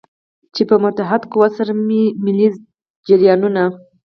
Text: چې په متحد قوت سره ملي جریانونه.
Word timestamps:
چې 0.53 0.61
په 0.69 0.75
متحد 0.83 1.21
قوت 1.31 1.51
سره 1.59 1.71
ملي 2.25 2.47
جریانونه. 3.07 3.63